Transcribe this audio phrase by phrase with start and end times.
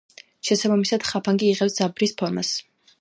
[0.47, 2.55] შესაბამისად ხაფანგი იღებს ძაბრის ფორმას.